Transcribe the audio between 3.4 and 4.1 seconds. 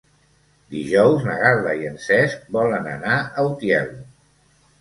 a Utiel.